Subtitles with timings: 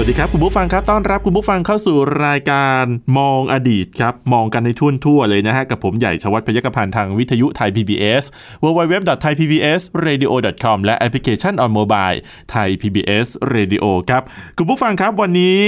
[0.00, 1.96] วัสดีครับคุณผู้ฟังครับต้อนรับคุณผู้ฟังเข้าสู่
[2.26, 2.84] รายการ
[3.18, 8.24] มองอดีตครับมองกันในทุ่นทั่วเลยนะฮะกับผมใหญ่ชวัฒพยกพันธ์ทางวิทยุไทย PBS
[8.64, 12.18] www.thaipbsradio.com และแอปพลิเคชัน on mobile
[12.50, 14.22] ไทย PBS Radio ครับ
[14.58, 15.60] คุณผู้ฟังครับวันนี้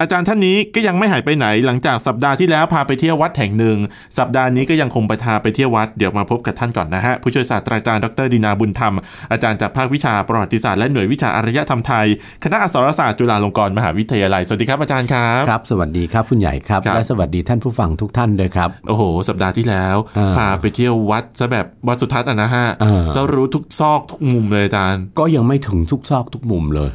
[0.00, 3.78] อาจารย์ท่านนี้ก็ยังไม่หายไปไหนหลังจากสัปดาห์ที่แล้วพาไปเที่ยววัดแห่งหนึ่ง
[4.18, 8.94] สัปดาห์นี้ก็ยังคงไปทาไปเที่ยววัดเดี๋ยวมาพบกับท่านก่อนนะฮะ ผู้ช่วยศาสตราจารย์ดรดินาบุญธรรม
[9.32, 12.06] อาจารย์จากภาควิชาประวัติศาสตร์และหน่วยวิชาอารยธรรมไทย
[12.44, 26.90] คณะอักษรศาสตร์จุฬาลงกรณ์มหาวิทยาลัยสวัสดีครับอาจารย์ครับครับ สวัสดีครับคุณใหญ่ครับครับและสวัสดีท่านผู้ฟังทุกท่านด้วยครับโอ้โห สัปดาห์ที่แล้วอ่าพาไปเที่ยววัดซะแบบวัดสุทัศน์อะนะฮะอ่าจะรู้ทุกซอกทุกมุมเลยอาจารย์ ก็ยังไม่ถึงทุกซอกทุกมุมเลย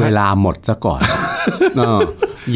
[0.00, 1.00] เวลาหมดซะก่อน
[1.76, 2.00] เออ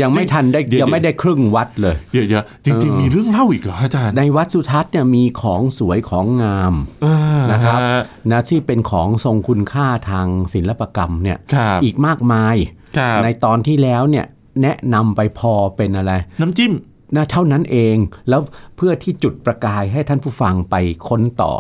[0.01, 6.75] ยังไม่ทันได้เดี๋ยวยังไม่ได้ครึ่งวัดเลยเดี๋ยวๆจริง ๆ มีเรื่องเล่าอีกเหรออาจารย์ในวัดสุทัศน์เนี่ยมีของสวยของงาม
[7.05, 7.17] อ่า
[7.53, 7.85] นะครับฮ
[8.31, 12.57] นะที่เป็นของทรงคุณค่าทางศิลปกรรมเนี่ยครับอีกมากมาย
[12.97, 14.27] ครับในตอนที่แล้วเนี่ย
[14.63, 16.73] แนะนำไปพอเป็นอะไร น้ำจิ้ม
[17.17, 17.97] นะเท่านั้นเอง
[18.29, 18.41] แล้ว
[18.77, 20.75] เพื่อที่จุดประกายให้ท่านผู้ฟังไป
[21.09, 21.53] ค้นต่อ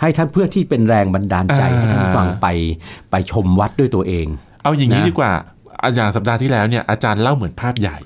[0.00, 2.46] ให้ท่านเพื่อที่เป็นแรงบันดาลใจอ่าให้ท่านผู้ฟังไป
[3.10, 4.26] ไปชมวัดด้วยตัวเอง
[4.62, 5.32] เอาอย่างนี้นะดีกว่า
[5.94, 7.98] อย่างสัปดาห์ที่แล้วเนี่ยอาจารย์เล่าเหมือนภาพใหญ่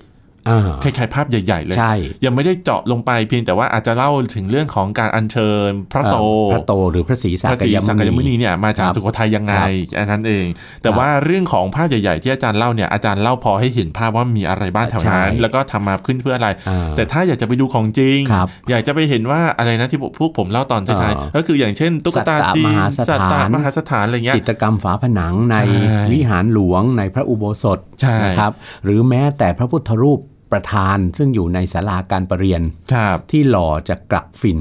[0.82, 6.16] คล้ายๆภาพใหญ่ ๆ เลยใช่ยังไม่ได้เจาะลงไปเพียงแต่ว่าอาจจะเล่าถึงเรื่องของการอัญเชิญพระโต
[6.52, 10.46] พระโตหรือพระศรีสัพกระศรีสักยมุนีเนี่ยมาจากครับสุโขทัยยังไงครับอันนั้นเอง
[10.82, 28.52] แต่ว่าเรื่องของภาพใหญ่ๆ ที่อาจารย์เล่าเนี่ยอาจารย์เล่าพอให้เห็นภาพว่ามีอะไรบ้างแถวนั้นใช่แล้วก็ทำมาขึ้นเพื่ออะไรอ่าแต่ถ้าอยากจะไปดูของจริงครับอยากจะไปเห็นว่าอะไรนะที่พวกผมเล่าตอนท้ายอ่าๆก็คืออย่างเช่น ตุ๊กตาสัตตจีนมหาสถานสัตตมหาสถานอะไรเงี้ยจิตรกรรมฝาผนังในใช่วิหารหลวงในพระอุโบสถใช่นะครับ
[28.84, 30.20] หรือแม้แต่พระพุทธรูป
[30.54, 34.58] ประธานซึ่งอยู่ในศาลาการประเรียนครับที่หล่อจากกลักฝิ่น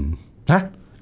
[0.51, 0.61] ฮะ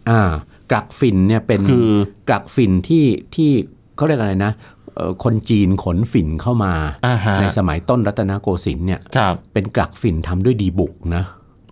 [0.09, 0.31] อ่า
[0.71, 1.89] กลักฝิ่นเนี่ยเป็นคือ
[2.29, 3.05] กลักฝิ่นที่
[3.35, 3.49] ที่
[3.95, 4.53] เขาเรียกอะไรนะ
[4.95, 6.73] เอ่อคนจีนขนฝิ่นเข้ามา
[7.05, 11.23] อ่าฮะในสมัยต้นรัตนโกสินทร์เนี่ยครับเป็นกลักฝิ่นทำด้วยดีบุกนะ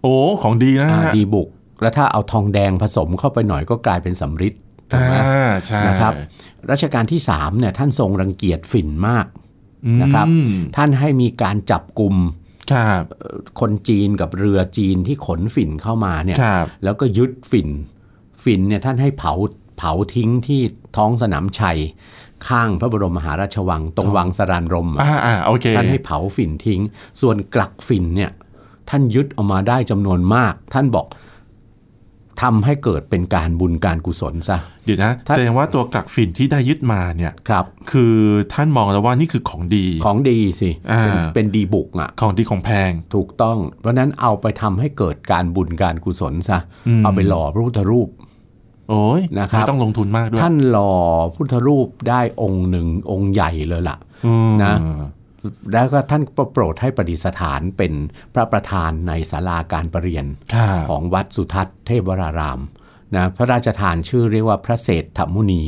[0.03, 1.49] โอ้ของดีนะอ่าฮะดีบุก
[1.81, 4.53] แล้วถ้าเอาทองแดงผสมเข้าไปหน่อยก็กลายเป็นสำริด
[4.91, 5.15] ถูกอ่าไหม
[5.65, 6.13] ใช่นะครับ
[6.71, 9.25] รัชกาลที่3เนี่ยท่านทรงรังเกียจฝิ่นมาก
[9.85, 10.27] อืมนะครับ
[10.75, 12.15] ท่านให้มีการจับกลุ่ม
[12.74, 13.03] ครับ
[13.59, 17.69] คนจีนกับเรือจีนที่ขนฝิ่นเข้ามาเนี่ยครับแล้วก็ยึดฝิ่น
[18.44, 19.34] ฝิ่นเนี่ยท่านให้เผา
[19.78, 20.62] เผาทิ้งที่
[20.97, 21.80] ท้องสนามชัย
[22.47, 26.81] ข้างพระบรมมหาราชวัง ตรงวังสรานรมอะอ่าอ่าโอเคท่านให้เผาฝิ่นทิ้ง
[27.22, 28.31] ส่วนกลักฝิ่นเนี่ย
[28.90, 31.06] ท่านยึดเอามาได้จำนวนมาก ท่านบอก
[32.41, 38.16] ทำให้เกิดเป็นการบุญการกุศลซะเดี๋ยวนะถ้าแสดงว่าตัวกักฝิ่นที่ได้ยึดมาเนี่ยครับ คือ
[38.53, 48.09] ท่านมองแล้วว่านี่คือของดีของดีสิอ่าเป็นเป็นดีบุกอะของดีของแพงถูกต้อง เพราะฉะนั้นเอาไปทำให้เกิดการบุญการกุศลซะอืมเอาไปหล่อพระพุทธรูป
[48.89, 50.94] โอ้ยนะครับไม่ต้องลงทุนมากด้วยท่านหล่อ
[51.35, 54.75] พุทธรูปได้องค์หนึ่งองค์ใหญ่เลยล่ะอืมนะ
[55.73, 57.94] แล้วก็ท่านก็โปรดให้ประดิษฐานเป็น
[58.33, 62.59] พระประธานในศาลาการประเรียนครับของวัดสุทัศน์เทพวราราม
[63.16, 65.63] นะพระราชทานชื่อเรียกว่าพระเศรษฐมุนี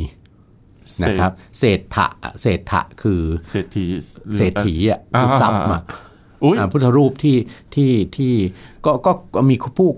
[1.03, 2.07] นะครับเศรษฐะ
[2.41, 3.85] เศรษฐะคือเศรษฐี
[4.37, 5.81] เศรษฐีอะคือทรัพย์อะ
[6.43, 7.37] อุ้ยอ่าพุทธรูปที่
[7.75, 8.33] ที่ที่
[8.85, 9.89] ก็ก็ก็มีผู้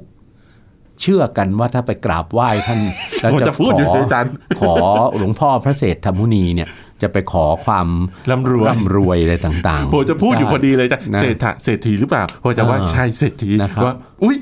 [1.01, 2.79] เชื่อกันว่าถ้าไปกราบไหว้ท่าน
[3.21, 4.25] แล้วผมจะจะขพูดอยู่อในดัน
[4.59, 4.73] ขอ
[5.17, 6.69] หลวงพ่อพระเศรษฐมุนีเนี่ย
[7.01, 7.87] จะไปขอความ
[8.29, 14.37] ร่ำรวยร่ำรวยอะไรต่างๆผมจะพูดอยู่พอดีเลยจ้ะนะเศรษฐะเศรษฐีหรือเปล่าผมจะว่าอ่าใช่เศรษฐีนะครับว่าอุ้ย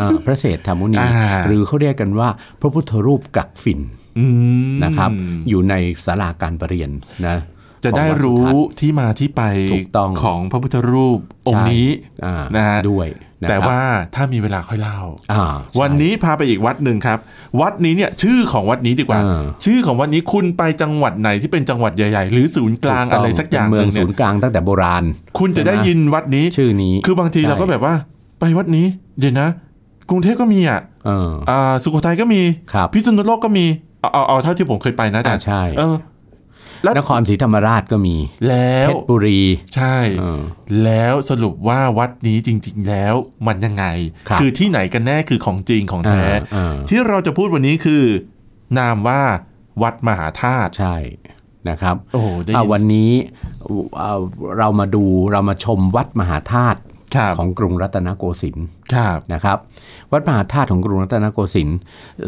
[0.00, 2.28] อ่าพระเศรษฐมุนีอ่าหรือเขาเรียกกันว่า
[2.60, 3.80] พระพุทธรูปกักฝิ่น
[4.18, 4.24] อื
[4.70, 5.10] มนะครับ
[5.48, 5.74] อยู่ใน
[6.06, 6.90] ศาลาการประเรียน
[7.26, 7.36] นะ
[7.84, 9.42] จะได้ของวัสุรู้ทัศน์ที่มาที่ไป
[9.72, 11.18] ถูกต้องของพระพุทธรูป
[11.48, 11.86] องค์นี้
[12.24, 13.08] อ่านะฮะด้วย
[13.42, 13.80] นะครับแต่ว่า
[14.14, 14.98] ถ้ามีเวลาค่อยเล่า
[15.32, 17.18] อ่าใช่วันนี้พาไปอีกวัดหนึ่งครับ
[17.60, 25.04] วัดนี้เนี่ยชื่อของวัดนี้ดีกว่าเออชื่อของวัดนี้คุณไปจังหวัดไหนที่เป็นจังหวัดใหญ่ๆ หรือศูนย์กลางอะไรสักอย่างเป็นเมืองหนึ่ศูเนี่ยนย์กลางตั้งแต่โบราณ
[25.38, 27.94] คุณจะได้ยินวัดนี้ชื่อนี้ คือบางทีใช่เราก็แบบว่า
[28.40, 28.86] ไปวัดนี้
[29.18, 29.48] เดี๋ยวนะ
[30.10, 32.42] กรุงเทพก็มีอะเอออ่าสุโขทัยก็มี
[32.72, 33.66] ครับพิษณุโลกก็มี
[34.00, 36.09] เอาเอาเอาเท่าที่ผมเคยไปนะอาจารย์อ่าใช่เออแล้ว
[36.98, 38.16] นครศรีธรรมราชก็มี
[38.48, 39.40] แล้วเพชรบุรี
[39.74, 40.42] ใช่เออ
[40.84, 43.14] แล้วสรุปว่าวัดนี้จริง ๆ แล้ว
[43.46, 43.84] มันยังไง
[44.28, 48.04] ครับอที่ไหนกันแน่คือของจริงของแท้อ่าอ่าที่เราจะพูดวันนี้คือ
[48.78, 49.22] นามว่า
[49.82, 50.96] วัดมหาธาตุใช่
[51.68, 53.10] นะครับโอ้โหได้อะยินวันนี้
[53.96, 54.20] เอ่อ
[54.58, 56.80] เรามาดูเรามาชมวัดมหาธาตุ
[57.16, 59.58] ครับของกรุงรัตนโกสินทร์ครับนะครับ
[60.12, 61.78] วัดมหาธาตุของกรุงรัตนโกสินทร์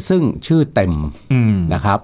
[0.09, 0.93] ซึ่งชื่อเต็ม
[1.33, 1.99] อืมนะครับ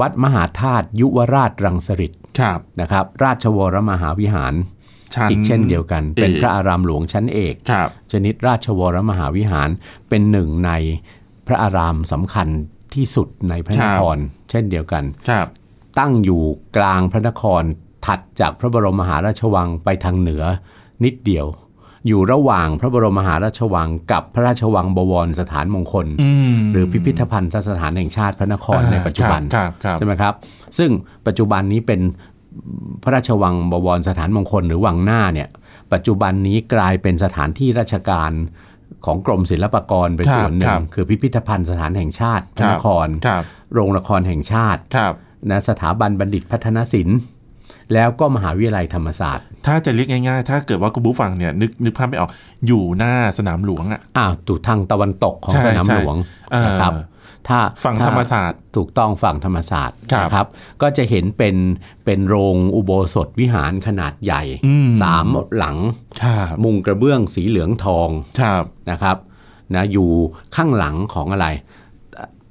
[0.00, 4.54] วัดมหาธาตุยุวราชรังสฤษครับนะครับ ราชวรมหาวิหาร
[5.14, 9.68] ชั้นอีกเช่นเดียวกัน เป็นเอกพระอารามหลวงชั้นเอกครับชนิดราชวรมหาวิหาร
[10.08, 10.70] เป็นหนึ่งใน
[11.46, 12.48] พระอารามสำคัญ
[12.94, 14.16] ที่สุดในพระนคร
[14.50, 15.46] เช่นเดียวกันครับ
[15.98, 16.42] ตั้งอยู่
[16.76, 17.62] กลางพระนคร
[18.06, 20.44] ถัดจากพระบรมมหาราชวังไปทางเหนือ
[21.04, 21.46] นิดเดียว
[22.06, 30.34] อยู่ระหว่างพระบรมมหาราชวังกับพระราชวังบวรสถานมงคลอืมหรือพิพิธภัณฑ์สถานแห่งชาติพระนครในปัจจุบันครับครับใช่ไหมครับ
[30.78, 30.90] ซึ่ง
[31.26, 32.00] ปัจจุบันนี้เป็น
[33.02, 35.48] พระราชวังบวรสถานมงคล หรือวังหน้าเนี่ย
[35.92, 38.32] ปัจจุบันนี้กลายเป็นสถานที่ราชการ
[39.06, 43.42] ของกรมศิลปากรไปครับส่วนหนึ่ครังบคือพิพิธภัณฑ์สถานแห่งชาติพระนครครับ
[43.74, 45.14] โรงละครแห่งชาติครับ
[45.50, 47.18] นะสถาบันบัณฑิตพัฒนศิลป์
[47.92, 52.30] แล้วก็มหาวิทยาลัยธรรมศาสตร์ ถ้าจะเรียกง่ายๆ ถ้าเกิดว่าคุณผู้ฟังเนี่ยนึกนึกภาพไม่ออก
[52.66, 56.16] อยู่หน้าสนามหลวงอะอ้าวถูกทางตะวันตกของใช่สนามหลวง
[56.50, 57.10] ใช่นะครับเออ
[57.48, 60.46] ถ้าฝั่งถ้ธรรมศาสตร์ถูกต้องฝั่งธรรมศาสตร์ครับนะครับ
[60.82, 61.56] ก็จะเห็นเป็น
[62.04, 65.76] เป็นโรงอุโบสถวิหารขนาดใหญ่อืมสามหลัง
[66.22, 68.08] ครับมุงกระเบื้องสีเหลืองทอง
[68.40, 69.16] ครับนะครับ
[69.74, 70.08] นะอยู่
[70.56, 71.46] ข้างหลังของอะไร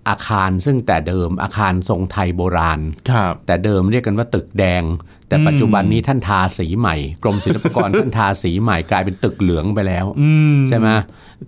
[0.10, 2.80] อาคารซึ่งแต่เดิมอาคารทรงไทยโบราณ
[3.12, 4.84] ครับแต่เดิมเรียกกันว่าตึกแดง
[5.28, 10.88] แต่อืมปัจจุบันนี้ท่านทาสีใหม่ กรมศิลปากรท่านทาสีใหม่กลายเป็นตึกเหลืองไปแล้วอืมใช่ไหม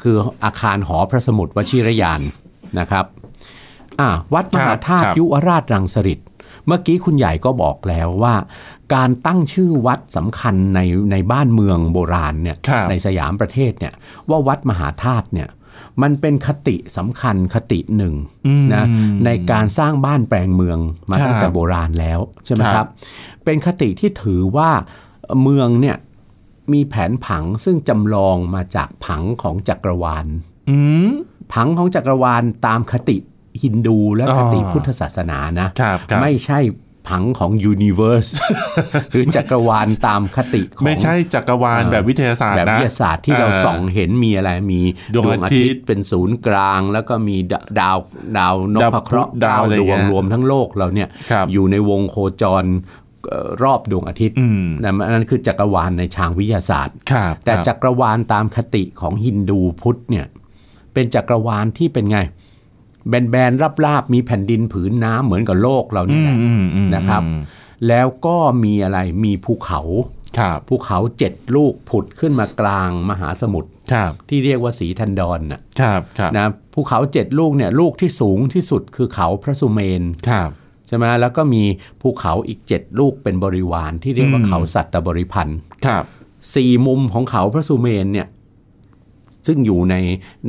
[0.01, 2.21] คืออาคารหอพระสมุดวชิรยาน
[2.79, 3.05] นะครับ
[3.99, 6.19] อ่าวัดมหาธาตุยุวราชรังสฤษ
[6.67, 8.35] เมื่อกี้คุณใหญ่ก็บอกแล้วว่า
[8.95, 10.79] การตั้งชื่อวัดสำคัญใน
[11.11, 13.93] ในบ้านเมืองโบราณเนี่ยครับในสยามประเทศเนี่ย
[14.29, 15.49] ว่าวัดมหาธาตุเนี่ย
[16.01, 18.13] มันเป็นคติสำคัญคติหนึ่ง
[18.47, 18.85] อืมนะ
[19.25, 20.79] ในการสร้างบ้านแปลงเมือง
[21.09, 22.87] มาครับตั้งแต่โบราณแล้วใช่ไหมครับครับ
[23.45, 24.69] เป็นคติที่ถือว่า
[25.41, 25.97] เมืองเนี่ย
[26.73, 30.25] มีแผนผังซึ่งจำลองมาจากผังของจักรวาล
[30.69, 31.09] อืม
[31.53, 33.17] ผังของจักรวาลตามคติ
[33.63, 36.59] ฮินดูและอ๋อคติพุทธศาสนานะครับครับไม่ใช่
[37.07, 38.31] ผังของ universe
[39.11, 44.81] หรือจักรวาลตามคติของไม่ใช่จักรวาลเอ่อแบบวิทยาศาสตแบร์บนะวิทยาศาสตร์ที่เราเออส่องเห็นมีอะไรมี
[45.15, 47.97] ดวงอาทิตย์เป็นศูนย์กลาง แล้วก็มีดดาว
[48.37, 52.65] ดาวนพเคราะห์ดาวอะไรดวเงี้งยรวมทั้งโลกเราเนี่ยครับอยู่ในวงโคจร
[53.29, 60.25] เอ่อรอบดวงอาทิตย์อืมนะนั่นคือจักรวาลในทางวิทยาศาสตร์ครับแต่ครับจักรวาลตามคติของฮินดูพุทธเนี่ย
[60.93, 62.19] เป็นจักรวาลที่เป็นไง
[63.09, 67.21] แบนๆราบๆมีแผ่นดินผืนน้ำเหมือนกับโลกเรานี่แหละอืมอืมนะครับ
[67.87, 69.81] แล้วก็มีอะไรมีภูเขา
[70.39, 80.49] ครับภูเขาเจ็ดลูกผุดขึ้นมากลางมหาสมุทรครับที่เรียกว่าสีทันดอนนะครับครับนะภูเขาเจ็ดลูกเนี่ยลูกที่สูงที่สุดคือเขาพระสุเมนครับ
[80.87, 81.63] ใช่ไหมแล้วก็มี
[82.01, 86.03] ภูเขาอีกเจ็ดลูกเป็นบริวารที่เรียกว่าอืมเขาสัตตบริพันธ์ครับ
[86.55, 88.27] สี่มุมของเขาพระสุเมนเนี่ย
[89.47, 89.95] ซึ่งอยู่ใน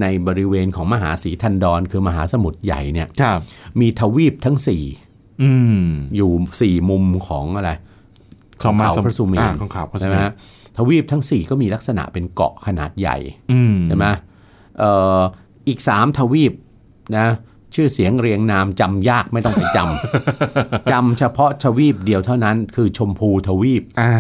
[0.00, 3.40] ในบริเวณของมหาสีทันดอนคือมหาสมุทรใหญ่เนี่ยครับ
[3.80, 4.82] มีทวีปทั้งสี่
[5.42, 5.50] อื
[5.82, 5.84] ม
[6.16, 6.30] อยู่
[6.60, 7.70] สี่มุมของอะไร
[8.60, 10.32] ของมาเขาพระสุเมอ่านของเขาพระสุใช่เมไหมนฮะ
[10.76, 13.16] ทวีปทั้งสี่ก็มีลักษณะเป็นเกาะขนาดใหญ่
[13.52, 14.06] อืมใช่ไหม
[14.78, 15.20] เอ่อ
[15.68, 16.52] อีกสามทวีป
[17.16, 17.26] นะ
[17.74, 24.14] ชื่อเสียงเรียงนามจำยากไม่ต้องไปจำ จำเฉพาะทวีปเดียวเท่านั้นคือชมพูทวีปอ่า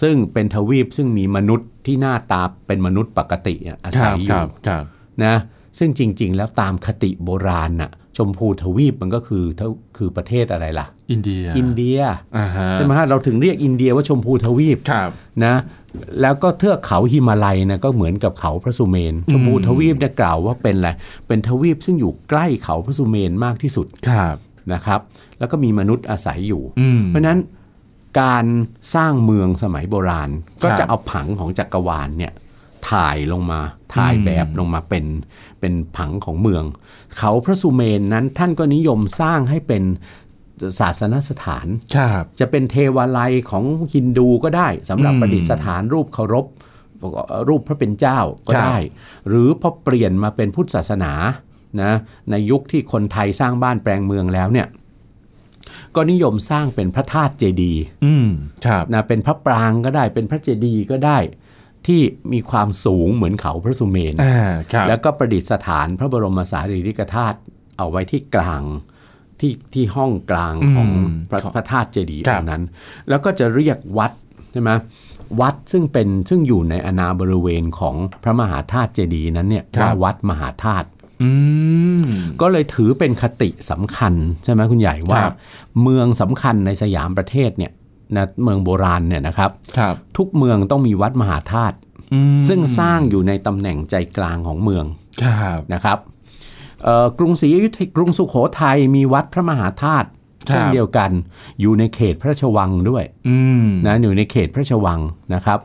[0.00, 4.84] ซึ่งเป็นทวีปซึ่งมีมนุษย์ที่หน้าตาเป็นมนุษย์ปกติอะอาคศัรัยบอครัยู่บครับ
[5.24, 5.34] นะ
[5.78, 11.98] ซึ่งจริง ๆ แล้วตามคติโบราณน่ะชมพูทวีปมันก็คือเท่าคือประเทศอะไรล่ะ อินเดียอินเดีย
[12.38, 15.10] อ่าฮะใช่ไหมฮะเราถึงเรียกอินเดียว่าชมพูทวีปครับ
[15.44, 15.54] นะ
[16.20, 20.90] แล้วก็เทือกเขาฮิมาลัยนะก็เหมือนกับเขาพระสุเมนชมพูทวีปเนี่ยกล่าวว่าเป็นอะไร
[21.26, 24.36] เป็นทวีปซึ่งอยู่ใกล้เขาพระสุเมนมากที่สุดครับ
[24.72, 25.00] นะครับ
[25.38, 27.38] แล้วก็มีมนุษย์อาศัยอยู่อืมเพราะฉะนั้น
[28.20, 28.46] การ
[28.94, 30.30] สร้างเมืองสมัยโบราณ
[30.62, 32.32] ก็ครับจะเอาผังของจักรวาลเนี่ย
[32.90, 33.60] ถ่ายลงมา
[33.94, 35.04] ถ่ายอืมแบบลงมาเป็น
[35.60, 36.64] เป็นผังของเมือง
[37.18, 39.82] เขาพระสุเมนนั้นท่านก็นิยมสร้างให้เป็น
[40.80, 46.46] ศาสนสถานครับจะเป็นเทวาลัยของฮินดูก็ได้สำหรับอืมประดิษฐานรูปเคารพ
[47.48, 48.78] รูปพระเป็นเจ้าก็ครับได้
[49.28, 51.12] หรือพอเปลี่ยนมาเป็นพุทธศาสนา
[51.82, 51.92] นะ
[52.30, 54.66] ในยุคที่คนไทยสร้างบ้านแปลงเมืองแล้วเนี่ย
[55.94, 58.28] ก็นิยมสร้างเป็นพระธาตุเจดีย์อืม
[58.66, 61.18] ครับนะเป็นพระปรางก็ได้เป็นพระเจดีย์ก็ได้
[61.86, 62.00] ที่
[62.32, 64.38] มีความสูงเหมือนเขาพระสุเมนอ่า
[64.72, 67.38] ครับแล้วก็ประดิษฐานพระบรมสารีริกธาตุ
[67.78, 68.62] เอาไว้ที่กลาง
[69.44, 72.62] ที่ที่ห้องกลางของอืมพระครับพระธาตุเจดีย์ครับองค์นั้น
[73.08, 74.12] แล้วก็จะเรียกวัด
[74.52, 74.70] ใช่ไหม
[75.40, 80.88] วัดซึ่งเป็นซึ่งอยู่ในอนาบริเวณของพระมหาธาตุเจดีย์นั้นเนี่ยว่าวัดมหาธาตุ
[81.22, 81.30] อื
[82.00, 82.04] ม
[82.40, 85.34] ก็เลยถือเป็นคติสำคัญใช่ไหมคุณใหญ่ว่าครับ
[85.82, 87.72] เมืองสำคัญในสยามประเทศเนี่ย
[88.16, 91.76] นะเมืองโบราณเนี่ยนะครับครับทุกเมืองต้องมีวัดมหาธาตุ
[92.12, 94.84] อืมซึ่งสร้างอยู่ในตำแหน่งใจกลางของเมือง
[95.22, 96.13] ครับนะครับเอ่อ
[97.18, 100.08] กรุงศรีอยุธยกรุงสุโขทัยมีวัดพระมหาธาตุ
[100.48, 101.10] ครับเช่นเดียวกัน
[101.60, 105.00] อยู่ในเขตพระราชวังด้วยอืมนะอยู่ในเขตพระราชวัง
[105.34, 105.58] นะครับ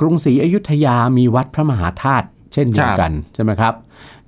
[0.00, 3.74] กรุงศรีอยุธยามีวัดพระมหาธาตุเช่นเดียวกันใช่ไหมครับ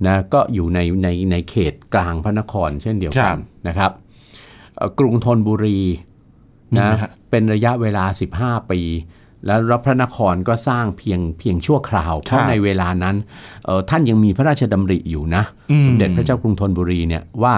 [0.07, 3.37] นะก็อยู่ในในในเขตกลางพระนครเช่นเดียวกัน
[3.69, 3.91] นะครับ
[4.77, 5.81] เอ่อกรุงธนบุรี
[6.73, 8.05] มีนะไหมฮะเป็นระยะเวลา
[8.39, 8.81] 15 ปี
[9.47, 13.17] แล้วรัฐพระนครก็สร้างเพียงเพียงชั่วคราว เพราะในเวลานั้น
[13.65, 17.55] เอ่อท่านยังมีพระราชดำริอยู่นะอืมสมเด็จพระเจ้ากรุงธนบุรีเนี่ยว่า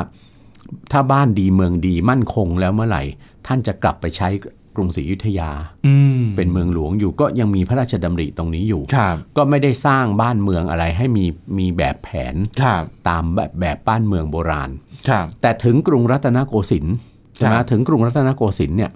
[0.93, 3.03] ถ้าบ้านดีเมืองดีมั่นคงแล้วเมื่อไหร่
[3.47, 4.29] ท่านจะกลับไปใช้
[4.77, 5.51] กรุงศรีอยุธยา
[5.87, 11.25] อืมเป็นเมืองหลวงอยู่ก็ยังมีพระราชดำริตรงนี้อยู่ครับก็ไม่ได้สร้างบ้านเมืองอะไรให้มี
[11.59, 14.71] มีแบบแผนครับตามแบบแบบบ้านเมืองโบราณ
[15.09, 16.97] ครับแต่ถึงกรุงรัตนโกสินทร์
[17.37, 18.91] ใช่ไหมครับถึงกรุงรัตนโกสินทร์เนี่ย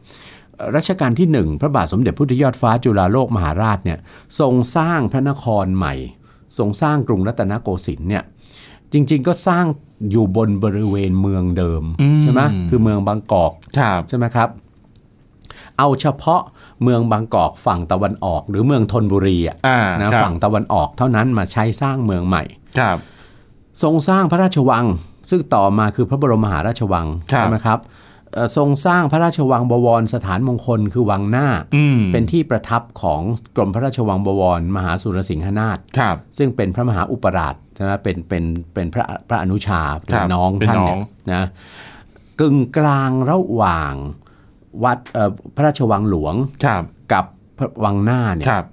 [0.76, 3.98] รัชกาลที่หนึ่งพระบาทสมเด็จพุทธยอดฟ้าจุฬาโลกมหาราชเนี่ย
[4.40, 5.94] ทรงสร้างพระนครใหม่
[6.58, 8.24] ทรงสร้างกรุงรัตนโกสินทร์เนี่ย
[8.92, 9.64] จริง ๆ ก็สร้าง
[10.10, 12.40] อยู่บนบริเวณเมืองเดิมอืมใช่ไหม
[12.70, 14.48] คือเมืองบางกอกครับใช่ไหมครับ
[15.78, 16.40] เอาเฉพาะ
[16.82, 22.42] เมืองบางกอกฝั่งตะวันออก หรือเมืองธนบุรีอะอ่านะครับฝั่งตะวันออกเท่านั้นมาใช้สร้างเมืองใหม่
[22.78, 22.96] ครับ
[23.82, 24.84] ทรงสร้างพระราชวัง
[25.30, 27.98] ซึ่งต่อมาคือพระบรมมหาราชวังครับใช่ไหมครับเอ่อ
[28.56, 31.46] ทรงสร้างพระราชวังบวรสถานมงคลคือวังหน้า
[31.76, 33.20] อืมเป็นที่ประทับของ
[33.56, 38.44] กรมพระราชวังบวรมหาสุรสิงหนาถครับซึ่งเป็นพระมหาอุปราชใช่ไหมเป็นเป็น
[38.74, 41.00] เป็นพระพระอนุชาเป็ครันบน้องเป็นท่านน้เนี่อยง
[41.32, 41.44] นะ
[42.40, 43.92] กึ่งกลางระหว่าง
[44.84, 46.34] วัดเอ่อพระราชวังหลวง
[46.64, 46.82] ครับ
[47.12, 47.24] กับ
[47.58, 48.66] พระวังหน้าเนี่ยครับ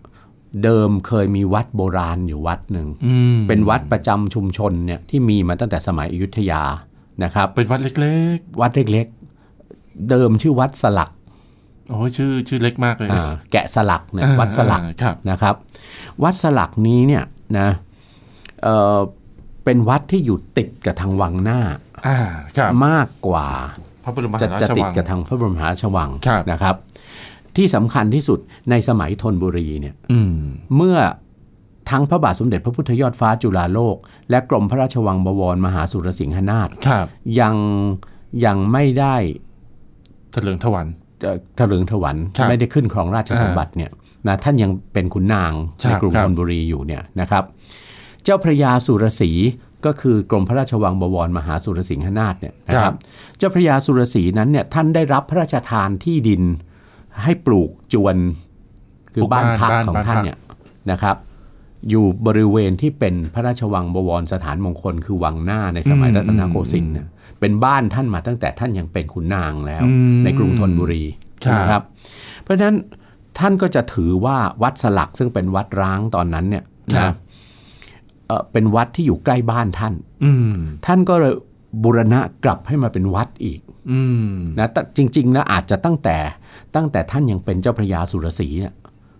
[0.63, 6.63] เดิมเคยมีวัดโบราณอยู่วัดหนึ่งอืมเป็นวัดประจำชุมชนเนี่ยที่มีมาตั้งแต่สมัยอยุธยา
[7.23, 9.16] นะครับ เป็นวัดเล็กวัดเล็กๆ
[10.09, 15.55] เดิมชื่อวัดสลักๆโอ้ยชื่อชื่อเล็กมากเลยอ่าแกะสลักเนี่ยอ่าวัดสลักอ่าครับนะครับ
[16.23, 17.23] วัดสลักนี้เนี่ย
[17.57, 17.69] นะ
[18.63, 18.97] เอ่อ
[19.63, 21.59] เป็นวัดที่อยู่ติดกับทางวังหน้า
[22.07, 22.17] อ่า
[22.57, 23.47] ครับมากกว่า
[24.03, 26.75] พระบรมมจะหาราจะชติดวังกับทางพระบรมมหาราชวังครับนะครับ
[27.55, 28.39] ที่สำคัญที่สุด
[28.69, 30.33] ในสมัยธนบุรีเนี่ยอืม
[30.75, 30.97] เมื่อ
[31.89, 33.95] ทั้งพระบาทสมเด็จพระพุทธยอดฟ้าจุฬาโลก
[34.29, 37.05] และกรมพระราชวังบวรมหาสุรสิงหนาถครับ
[37.39, 37.55] ยัง
[38.45, 40.87] ยังไม่ได้เถลิงถวัน
[41.23, 43.91] เอ่อถลึงถวันครับไม่ได้ขึ้นครองราชสมบัติเนี่ย
[44.27, 45.51] นะท่านยังเป็นขุนนาง
[45.83, 47.43] ครัในบกรุงครับธนบุรีอยู่เนี่ยนะครับ
[48.23, 49.31] เจ้าพระยาสุรศรี
[49.85, 52.95] ก็คือกรมพระราชวังบวรมหาสุรสิงหนาถเนี่ยนะครับ
[53.37, 56.41] เจ้าพระยาสุรศรีนั้นเนี่ยท่านได้รับพระราชทานที่ดิน
[57.23, 58.15] ให้ปลูกจวน
[59.13, 60.37] คือบ้านพักของท่านเนี่ย
[60.91, 61.15] นะครับ
[61.89, 66.93] อยู่บริเวณที่เป็นพระราชวังบวรสถานมงคลคือวังหน้าในสมัยรัตนโกสินทร์
[67.27, 71.03] เนี่ยเป็นบ้านท่านมาตั้งแต่ท่านยังเป็นขุนนางแล้วอืมในกรุงธนบุรี
[71.45, 71.83] ครับใช่ไหมครับ
[72.43, 72.77] เพราะฉะนั้น
[73.39, 76.63] ท่านก็จะถือว่าวัดสลักซึ่งเป็นวัดร้างตอนนั้นเนี่ย
[76.95, 77.15] ครันะบ
[78.27, 79.93] เอ่อเป็นวัดที่อยู่ใกล้บ้านท่าน
[80.25, 80.53] อืม
[80.85, 81.33] ท่านก็เลย
[81.83, 83.59] บูรณะกลับให้มาเป็นวัดอีก
[83.91, 86.17] อืมนะแต่จริงๆแล้วอาจจะตั้งแต่
[86.75, 88.73] ตั้งแต่ท่านยังเป็นเจ้าพระยาสุรศรีเนี่ย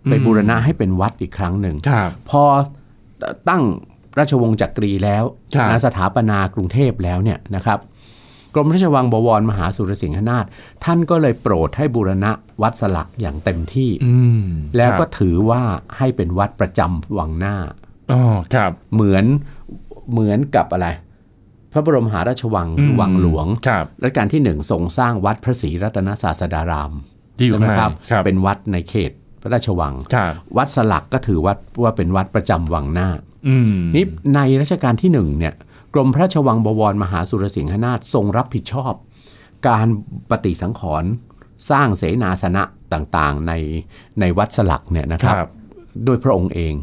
[0.10, 2.42] ไปอืมบูรณะให้เป็นวัดอีกครั้งหนึ่งครับพอ
[3.50, 3.64] ตั้ง
[4.20, 5.24] ราชวงศ์จักรีแล้ว
[5.56, 7.82] ครับนะสถาปนากรุงเทพแล้วเนี่ยนะครับก
[8.58, 10.46] รมราชวังบวรมหาสุรสิงหนาถ
[10.86, 14.44] ท่านก็เลยโปรดให้บูรณะวัดสลักอย่างเต็มที่อืม
[14.78, 15.62] แล้วก็ครับถือว่า
[15.98, 17.56] ให้เป็นวัดประจำวังหน้า
[18.12, 18.22] อ๋อ
[18.54, 19.26] ครับ เหมือน
[20.12, 20.88] เหมือนกับอะไร
[21.72, 26.92] พระบรมมหาราชวังคือวังหลวงครับรัชกาลที่หนึ่งทรงสร้างวัดพระศรีรัตนศาสดาราม
[27.38, 29.12] ที่อยู่ใช่ไหมข้างในครับครับเป็นวัดในเขต
[29.42, 33.10] พระราชวังครับวัดสลักก็ถือว่าว่าเป็นวัดประจำวังหน้า
[33.48, 35.56] อืมนี่ในรัชกาลที่หนึ่งเนี่ยก
[35.98, 38.94] รมพระราชวังบวรมหาสุรสิงหนาถทรงรับผิดชอบ
[39.68, 39.88] การ
[40.30, 41.12] ปฏิสังขรณ์
[41.70, 42.64] สร้างเสนาสนะ
[42.94, 43.54] ต่างๆใน
[44.20, 45.50] ในวัดสลักเนี่ยนะครับครับ
[46.08, 46.74] ด้วยพระองค์เอง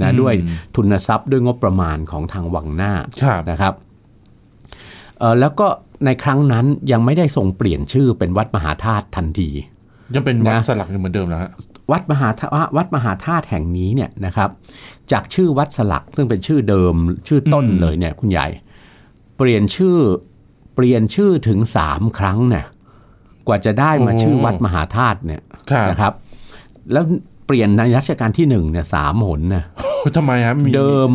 [0.00, 0.34] นะอืมด้วย
[0.76, 3.74] ทุนทรัพย์ด้วยงบประมาณของทางวังหน้าครับนะครับ
[5.18, 5.66] เอ่อแล้วก็
[6.06, 9.50] ในครั้งนั้นยังไม่ได้ทรงเปลี่ยนชื่อเป็นวัดมหาธาตุทันที
[10.14, 11.50] ยังเป็นวัดนะสลักอยู่เหมือนเดิมแล้วฮะ
[11.92, 12.46] วัดมหาธา
[12.76, 14.50] วัดมหาธาตุแห่งนี้เนี่ยนะครับ
[15.12, 16.94] จากชื่อวัดสลักซึ่งเป็นชื่อเดิม
[17.28, 18.46] ชื่อต้นอืมเลยเนี่ยคุณใหญ่
[19.36, 19.96] เปลี่ยนชื่อ
[20.74, 22.66] เปลี่ยนชื่อถึงสามครั้งเนี่ย
[23.46, 26.12] กว่าจะได้มาชื่อวัดมหาธาตุเนี่ยครับนะครับ
[26.92, 27.04] แล้ว
[27.46, 31.12] เปลี่ยนในรัชกาลที่หนึ่งเนี่ยสามหนนะโอ้ทำไมฮะมีเดิม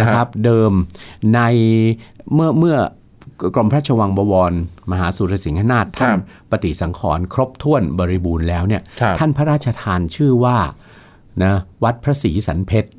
[0.00, 0.72] นะคนะครัรับบเดิม
[1.34, 1.40] ใน
[2.34, 2.76] เมื่อเมื่อ
[3.54, 4.52] กรมพระราชวังบวร
[4.90, 6.12] มหาสุรสิงหนาถท่าน
[6.50, 10.58] ปฏิสังขรณ์ครบถ้วนบริบูรณ์แล้วเนี่ยครับท่านพระราชทานชื่อว่า
[11.44, 11.54] นะ
[11.84, 12.90] วัดพระศรีสันเพชร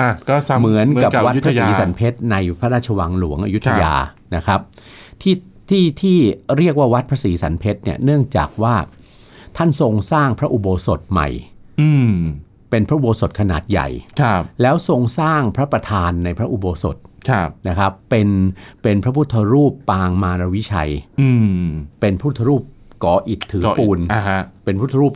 [0.00, 3.94] อะก็ซ้ำเหมือนกับวัดอยุพระธศยารีสันเพชรในพระราชวังหลวงอยุธยา
[4.36, 4.60] นะครับ
[5.22, 5.34] ที่
[5.70, 6.18] ที่ที่
[6.58, 8.74] เรียกว่าวัดพระศรีสันเพชรเนี่ยเนื่องจากว่า
[9.56, 11.28] ท่านทรงสร้างพระอุโบสถใหม่
[11.80, 12.14] อืม
[12.70, 13.88] เป็นพระอุโบสถขนาดใหญ่
[14.20, 17.13] ครับแล้วทรงสร้างพระประธานในพระอุโบสถครับ
[17.68, 18.28] นะครับเป็น
[18.82, 20.90] เป็นพระพุทธรูปปางมารวิชัย
[21.20, 21.62] อืม
[22.00, 22.62] เป็นพุทธรูป
[23.04, 25.14] ก่ออิฐถือก็ปูนอ่าฮะเป็นพุทธรูป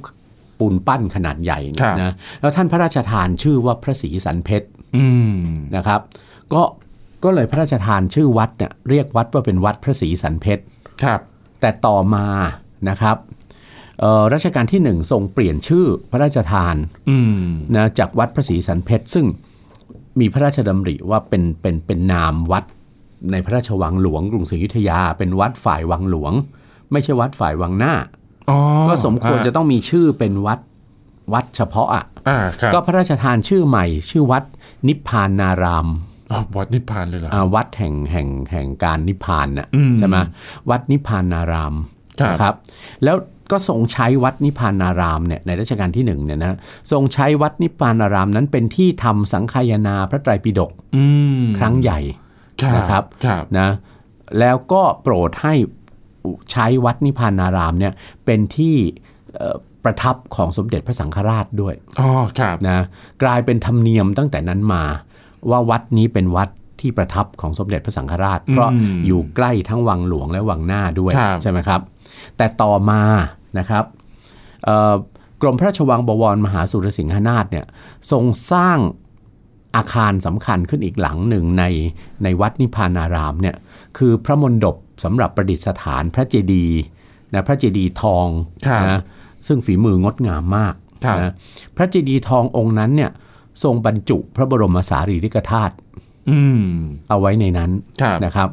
[0.59, 5.37] ปูนปั้นขนาดใหญ่ครับนะแล้วท่านพระราชทานชื่อว่าพระศรีสันเพชรอืม
[5.77, 6.01] นะครับ
[6.53, 6.63] ก็
[7.25, 10.63] ก็เลยพระราชทานชื่อวัดเนี่ยเรียกวัดว่าเป็นวัดพระศรีสันเพชร
[11.05, 11.21] ครับ
[11.61, 12.27] แต่ต่อมา
[12.89, 13.17] นะครับ
[14.01, 16.75] เอ่อรัชกาลที่หนึ่งทรงเปลี่ยนชื่อพระราชทาน
[17.11, 17.43] อืม
[17.77, 19.27] นะจากวัดพระศรีสันเพชรซึ่ง
[20.21, 22.65] มีพระราชดำริว่าเป็นเป็นเป็นนามวัด
[23.33, 26.33] ในพระราชวังหลวงกรุงศรีอยุธยา เป็นวัดฝ่ายวังหลวง
[26.93, 27.95] ไม่ใช่วัดฝ่ายวังหน้า
[28.51, 28.59] อ๋อ
[28.89, 30.59] ก็สมควรจะต้องมีชื่อเป็นวัด
[31.33, 34.45] วัดเฉพาะอะอ่าครับก็พระราชทานชื่อใหม่ ชื่อวัด
[34.89, 35.89] นิพพานนาราม
[36.31, 40.17] อ๋อวัดนิพพานเลยเหรออ่าวัดแห่งแห่งแห่งการนิพพานน่ะอืมใช่ไหม
[40.71, 41.75] วัดนิพพานนาราม
[42.21, 42.55] ครับนะครับ
[43.05, 43.17] แล้ว
[43.51, 46.57] ก็ทรงใช้วัดนิพพานนารามเนี่ยในรัชกาลที่หนึ่งเนี่ยนะ
[46.93, 51.05] ทรงใช้วัดนิพพานนารามนั้นเป็นที่ทำสังฆายนาพระไตรปิฎกอื
[51.41, 52.01] มครั้งใหญ่
[52.77, 53.69] นะครับครับนะ
[54.39, 55.55] แล้วก็โปรดให้
[56.53, 57.93] ใช้วัดนิพพานนารามเนี่ย
[58.25, 58.77] เป็นที่
[59.37, 62.79] เอ่อประทับของสมเด็จพระสังฆราชด้วยอ๋อครับนะ
[63.23, 64.85] กลายเป็นธรรมเนียมตั้งแต่นั้นมา
[65.51, 66.49] ว่าวัดนี้เป็นวัด
[66.81, 68.71] ที่ประทับของสมเด็จพระสังฆราช เพราะ
[69.07, 71.81] อยู่ใกล้ทั้งวังหลวงและวังหน้าด้วยครับใช่ไหมครับ
[72.37, 73.03] แต่ต่อมา
[73.59, 73.85] นะครับ
[74.65, 74.95] เอ่อ
[75.43, 77.67] กรมพระราชวังบวรมหาสุรสิงหนาถเนี่ย
[78.11, 78.79] ทรงสร้าง
[79.77, 81.65] อาคารสำคัญขึ้นอีกหลังหนึ่งใน
[82.23, 83.57] ในวัดนิพพานารามเนี่ย
[83.99, 86.79] คือพระมณฑปสำหรับประดิษฐานพระเจดีย์
[87.35, 88.27] นะพระเจดีย์ทอง
[88.67, 89.01] ครับนะ
[89.47, 90.75] ซึ่งฝีมืองดงามมาก
[91.05, 91.33] ครับนะ
[91.77, 93.11] พระเจดีย์ทององค์นั้นเนี่ย
[93.63, 95.75] ทรงบรรจุพระบรมสารีริกธาตุ
[96.31, 96.63] อืม
[97.09, 97.71] เอาไว้ในนั้น
[98.03, 98.49] ครับนะครับ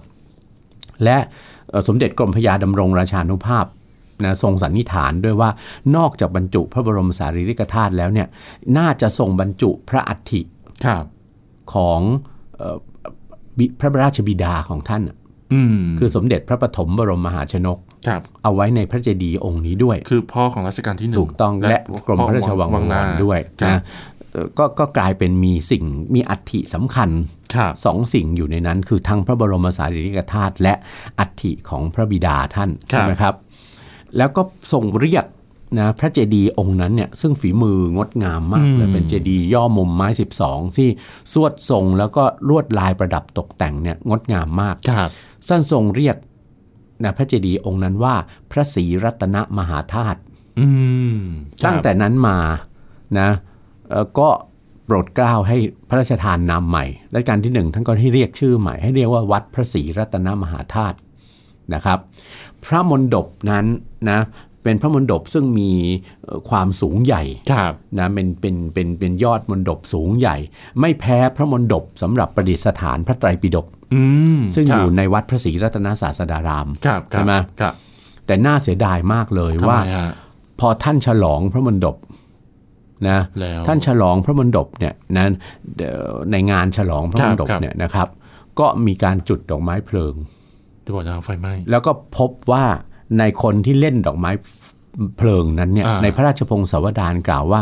[1.04, 1.18] และ
[1.70, 3.66] เอ่อสมเด็จกรมพระยาดำรงราชานุภาพ
[4.24, 5.50] นะทรงสันนิษฐานด้วยว่า
[5.96, 8.28] นอกจากบรรจุพระบรมสารีริกธาตุแล้วเนี่ย
[8.78, 10.42] น่าจะทรงบรรจุพระอัฐิ
[10.86, 11.04] ครับ
[11.74, 12.00] ของ
[12.58, 12.78] เอ่อ
[13.58, 15.18] บิพระราชบิดาของท่านน่ะ
[15.54, 23.82] อืมคือสมเด็จพระปฐมบรมมหาชนกครับเอาไว้ในพระเจดีย์องค์นี้ด้วย คือพ่อของรัชกาลที่หนึ่งถูกต้องและกรมพระราชวังวังหน้าบวรด้วยครับนะ
[24.32, 25.84] เอ่อก็ก็กลายเป็นมีสิ่ง
[26.16, 27.10] มีอัฐิสำคัญ
[27.56, 30.74] ครับสองสิ่งอยู่ในนั้น คือทั้งพระบรมสารีริกธาตุและ
[31.20, 33.34] อัฐิของพระบิดาท่านครับใช่ไหมครับ
[34.18, 35.26] แล้วก็ทรงเรียก
[35.80, 40.08] นะพระเจดีย์องค์นั้นเนี่ยซึ่งฝีมืองดงามมากเลยเป็นเจดีย์ย่อมุมไม้
[40.42, 40.90] 12 ที่
[41.34, 45.12] สวดทรงแล้วก็ลวดลายประดับตกแต่งเนี่ยงดงามมากครับ
[45.48, 46.16] ท่านทรงเรียก
[47.04, 48.16] นะพระเจดีย์องค์นั้นว่า
[48.52, 50.20] พระศรีรัตนมหาธาตุ
[50.60, 50.68] อื
[51.16, 51.18] ม
[51.62, 52.38] ครับตั้งแต่นั้นมา
[53.20, 53.30] นะ
[53.90, 54.30] เอ่อก็
[54.86, 55.58] โปรดเกล้าให้
[55.90, 60.98] พระราชทานนามใหม่รัชกาลที่หนึ่งท่านก็ให้เรียกชื่อใหม่ให้เรียกว่าวัดพระศรีรัตนมหาธาตุ
[61.74, 62.00] นะครับ
[62.66, 63.66] พระมณฑปนั้น
[64.12, 64.20] นะ
[64.64, 65.72] เป็นพระมณฑปซึ่งมี
[66.24, 70.38] เอ่อความสูงใหญ่ครับนะเป็นเป็นเป็นเป็นยอดมณฑปสูงใหญ่
[70.80, 74.02] ไม่แพ้พระมณฑปสำหรับประดิษฐานพระไตรปิฎกอื
[74.38, 77.74] มซึ่งครับอยู่ในวัดพระศรีรัตนศาสดารามครับครับใช่ไหมครับ
[78.26, 80.12] แต่น่าเสียดายมากเลยทำว่าไมฮะ
[80.60, 81.96] พอท่านฉลองพระมณฑป
[83.10, 85.26] นะแล้วท่านฉลองพระมณฑปเนี่ยนะ
[85.78, 88.08] เอ่อในงานฉลองพระมณฑปครับเนี่ยนะครับ
[88.60, 90.14] ก็มีการจุดดอกไม้เพลิง
[90.86, 92.66] จะบอกนะไฟไหม้แล้วก็พบว่า
[93.20, 94.32] ในคนที่เล่นดอกไม้
[95.18, 97.62] เพลิงนั้นเนี่ยอ่าในพระราชพงศาวดารกล่าวว่า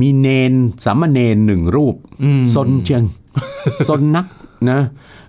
[0.00, 3.02] มีเนนสามเณรหนึ่งรูปอืมซนเจียง
[3.88, 4.26] ซนนัก
[4.70, 4.80] นะ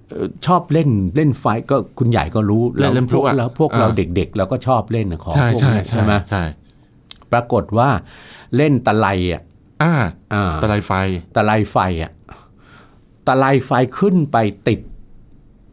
[0.10, 6.44] เอ่อชอบเล่นเล่นไฟก็คุณใหญ่ก็รู้เล่นเล่นพลุพวกอะเราพวกเราอ่าเด็กๆเราก็ชอบเล่นของใช่พวกใช่เนี้ยใช่ใช่ไหมใช่
[7.32, 7.90] ปรากฏว่า
[8.56, 9.42] เล่นตะไลอะ
[9.84, 9.94] อ่า
[10.34, 10.92] อ่าตะไลไฟ
[11.36, 12.12] ตะไลไฟอะ
[13.28, 14.80] ตะไลไฟขึ้นไปติด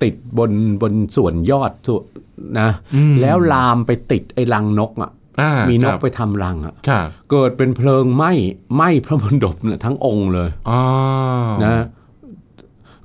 [0.02, 2.04] ติดบนบนส่วนยอดส่วน
[2.60, 5.10] นะอืมแล้วลามไปติดไอ้รังนกอะ
[5.40, 8.32] อ่ามีนคกรับไปทำรังอะครับเกิดเป็นเพลิงไหม้
[8.74, 10.80] ไหม้พระมณฑปเนี่ยทั้งองค์เลยอ๋อ
[11.64, 11.84] นะ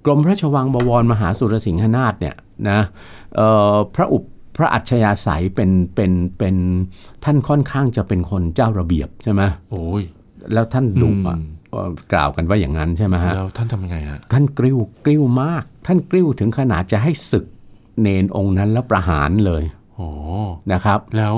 [0.06, 2.36] กรมพระราชวังบวรมหาสุรสิงหนาถเนี่ย
[2.70, 2.80] นะ
[3.36, 4.24] เอ่อพระอุป
[4.58, 6.56] พระอัจฉริยะใสยเป็นเป็นเป็น
[7.24, 10.04] ท่านค่อนข้างจะเป็นคนเจ้าระเบียบใช่ไหมโอ้ย
[10.54, 17.46] แล้วท่านดุอะอืมเอ่อกล่าวกันว่าอย่างนั้นใช่ไหมฮะแล้วท่านทำยังไงฮะท่านกริ้วกริ้วมาก ท่านกริ้วถึงขนาดจะให้ศึก
[18.02, 19.64] เนนองค์นั้นแล้วประหารเลย
[19.96, 20.08] โอ้
[20.72, 21.36] นะครับ แล้ว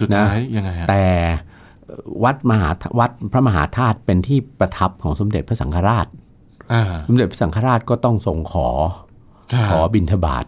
[0.00, 1.04] สุดท้ายยังไงฮะแต่
[2.24, 6.06] วัดมหาวัดพระมหาธาตุเป็นที่ประทับของสมเด็จพระสังฆราช
[6.72, 8.68] อ่าสมเด็จพระสังฆราชก็ต้องทรงขอ
[9.52, 10.44] ครับขอบิณฑบาต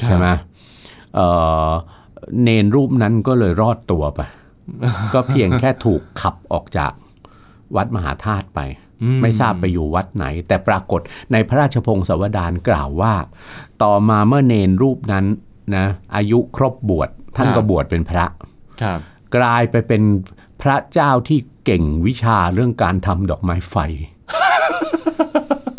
[0.00, 0.26] ครับใช่ไหม
[1.14, 1.26] เอ่
[1.66, 1.70] อ
[2.42, 4.20] เนนรูปนั้นก็เลยรอดตัวไป
[5.14, 6.92] ก็เพียงแค่ถูกขับออกจาก
[7.76, 8.81] วัดมหาธาตุไปอื
[9.22, 11.00] ไม่ทราบไปอยู่วัดไหน แต่ปรากฏ
[11.32, 13.14] ในพระราชพงศาวดารกล่าวว่า
[13.82, 15.24] ต่อมาเมื่อเนนรูปนั้น
[15.76, 15.86] นะ
[16.16, 18.26] อายุครบบวชท่านก็บวชเป็นพระ
[18.82, 18.98] ครับ
[19.36, 20.02] กลายไปเป็น
[20.62, 23.76] พระเจ้าที่เก่งวิชาเรื่องการทำดอกไม้ไฟ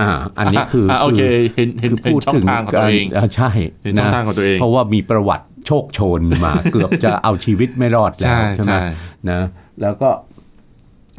[0.01, 1.21] อ่าอันนี้คืออ่าโอเค
[1.55, 3.49] เห็นเห็นคือเห็นพูดช่องถึงทางของตัวเองาใช่
[3.83, 8.81] เห็นช่องทางของตัวเองเพราะว่ามีประวัติโชคโชนมา เกือบจะเอาชีวิตไม่รอดแล้วใช่ใช่ไหมใช่
[9.29, 9.41] นะ
[9.81, 10.09] แล้วก็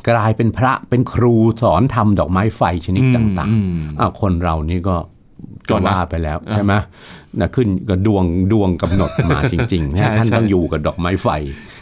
[0.08, 4.96] กลายเป็นพระเป็นครูสอนทำดอกไม้ไฟชนิดต่างอืมๆอ่าคนเรานี่ก็
[5.70, 6.72] ก็ก็นะว่าไปแล้วใช่ไหม
[7.40, 11.28] นะขึ้นก็ดวงดวงกำหนดมาจริงๆใช่นะท่านใช่ต้องอยู่กับดอกไม้ไฟ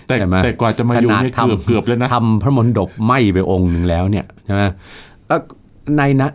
[0.06, 4.62] แต่ใช่ไหมแต่กว่าจะมาอยู่ขนาดเนี่ยทำเกือบเกือบแล้วนะทำพระมณฑปไหม้ไปองค์หนึ่งแล้วเนี่ยใช่ไหม
[5.28, 5.40] เอ่อ
[5.96, 6.28] ในนะ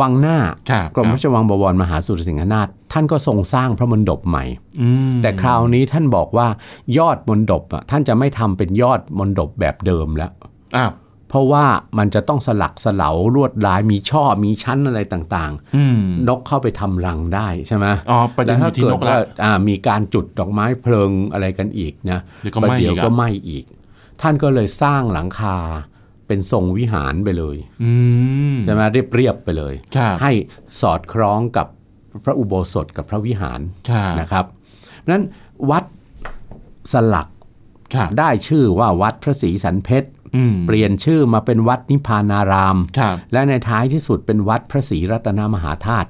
[0.00, 0.36] วังหน้า
[0.70, 4.44] ครับกรมคพรับระราชวังบวรมหาสุรสิงหนาถท่านก็ทรงสร้างพระมณฑปใหม่
[4.80, 6.46] อืมแต่คราวนี้ท่านบอกว่า
[6.98, 10.32] ยอดมณฑปอะท่านจะไม่ทำเป็นยอดมณฑปแบบเดิมแล้ว
[10.76, 10.90] อ้าว
[11.30, 11.66] เพราะว่า
[11.98, 23.64] มันจะต้องสลักสลาลวดลายมีช่อมีชั้นอะไรต่างอืมๆนกเข้าไปทำรังได้ใช่ไหมอ๋อประเด็นอถ้ายู่ที่เกินดกแล้ว่าวอ่ามีการจุดดอกไม้เพลิงอะไรกันอีกนะเดี๋ยวก็ประไหม้เดี๋ยวอีกอะก็ไหม้อีก
[24.20, 25.56] ท่านก็เลยสร้างหลังคา
[26.26, 27.92] เป็นทรงวิหารไปเลยอื
[28.54, 30.32] มใช่ไหมเรียบเรียบๆไปเลยครับให้
[30.80, 31.66] สอดคล้องกับ
[32.24, 34.44] พระอุโบสถกับพระวิหารครับนะครับ
[35.00, 35.24] เพราะฉะนั้น
[35.70, 35.84] วัด
[36.92, 37.28] สลัก
[37.94, 40.19] ครับได้ชื่อว่าวัดพระศรีสันเพชรอืม
[40.66, 46.08] เปลี่ยนชื่อมาเป็นวัดนิพพานารามครับและในท้ายที่สุดเป็นวัดพระศรีรัตนมหาธาตุ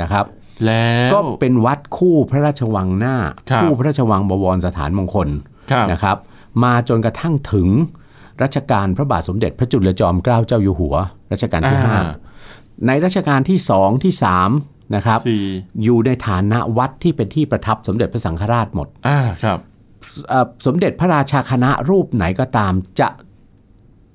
[0.00, 0.24] นะครับ
[0.64, 3.16] แล้วก็เป็นวัดคู่พระราชวังหน้า
[3.50, 5.28] ครับคู่พระราชวังบวรสถานมงคล
[5.70, 6.16] ครับนะครับ
[6.64, 7.68] มาจนกระทั่งถึง
[8.42, 10.94] รัชกาลพระบาทสมเด็จพระจุลจอมเกล้าเจ้าอยู่หัว
[11.32, 12.04] รัชกาลที่อ่า
[12.44, 14.50] 5ในรัชกาลที่สองที่สาม
[14.94, 15.44] นะครับสี่
[15.84, 19.58] อยู่ในฐานะวัดที่เป็นที่ประทับสมเด็จพระสังฆราชหมดอ่าครับ
[20.28, 23.08] เอ่อสมเด็จพระราชาคณะรูปไหนก็ตามจะ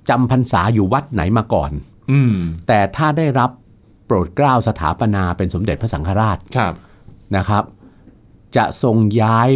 [0.09, 1.71] จำพรรษาอยู่วัดไหนมาก่อน
[2.11, 2.33] อืม
[2.67, 3.49] แต่ถ้าได้รับ
[4.05, 6.73] โปรดเกล้าสถาปนาเป็นสมเด็จพระสังฆราชครับ
[7.35, 7.63] นะครับ
[8.55, 9.49] จะทรงย้าย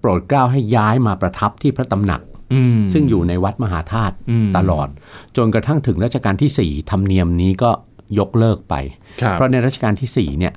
[0.00, 2.20] โปรดเกล้าให้ย้ายมาประทับที่พระตำหนัก
[2.54, 4.88] อืมซึ่งอยู่ในวัดมหาธาตุอืมตลอด
[5.36, 7.70] จนกระทั่งถึงรัชกาลที่4ธรรมเนียมนี้ก็
[8.18, 8.74] ยกเลิกไป
[9.22, 10.54] ครับเพราะในรัชกาลที่4เนี่ย